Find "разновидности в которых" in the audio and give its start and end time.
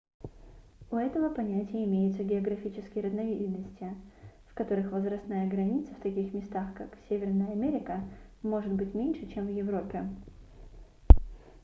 3.03-4.91